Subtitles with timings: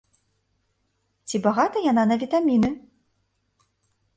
[1.27, 2.69] Ці багата яна на вітаміны?